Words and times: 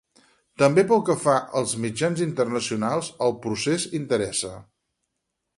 També 0.61 0.83
pel 0.91 1.03
que 1.09 1.15
fa 1.25 1.35
als 1.59 1.75
mitjans 1.83 2.25
internacionals, 2.27 3.13
el 3.27 3.39
procés 3.47 3.89
interessa. 4.03 4.55